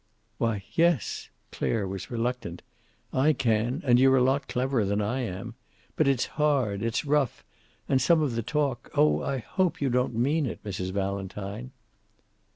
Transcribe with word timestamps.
"Why, 0.39 0.63
yes." 0.73 1.29
Clare 1.51 1.87
was 1.87 2.09
reluctant. 2.09 2.63
"I 3.13 3.33
can, 3.33 3.83
and 3.85 3.99
you're 3.99 4.15
a 4.17 4.23
lot 4.23 4.47
cleverer 4.47 4.83
than 4.83 4.99
I 4.99 5.19
am. 5.19 5.53
But 5.95 6.07
it's 6.07 6.25
hard. 6.41 6.81
It's 6.81 7.05
rough, 7.05 7.43
and 7.87 8.01
some 8.01 8.19
of 8.23 8.33
the 8.35 8.41
talk 8.41 8.89
oh, 8.95 9.21
I 9.21 9.37
hope 9.37 9.79
you 9.79 9.91
don't 9.91 10.15
mean 10.15 10.47
it, 10.47 10.63
Mrs. 10.63 10.89
Valentine." 10.89 11.69